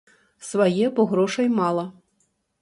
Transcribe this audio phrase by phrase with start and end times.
[0.51, 1.85] Свае, бо грошай мала.